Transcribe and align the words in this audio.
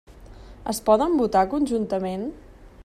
Es 0.73 0.79
poden 0.87 1.13
votar 1.21 1.45
conjuntament? 1.53 2.27